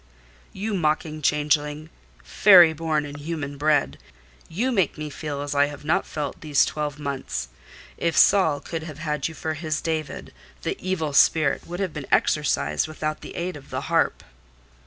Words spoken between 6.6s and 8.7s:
twelve months. If Saul